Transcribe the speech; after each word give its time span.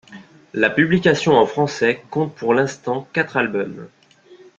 La 0.55 0.71
publication 0.71 1.35
en 1.37 1.45
français 1.45 2.03
compte 2.09 2.33
pour 2.33 2.55
l'instant 2.55 3.07
quatre 3.13 3.37
albums. 3.37 3.87